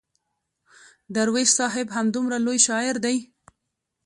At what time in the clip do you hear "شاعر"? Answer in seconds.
2.67-2.95